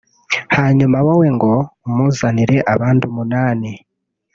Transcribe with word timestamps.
hanyuma 0.57 0.97
wowe 1.05 1.27
ngo 1.35 1.51
umuzanire 1.87 2.57
abandi 2.73 3.01
umunani 3.11 3.71